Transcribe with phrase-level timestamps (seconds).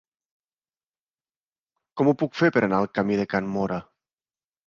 [2.01, 3.79] Com ho puc fer per anar al camí de Can Móra?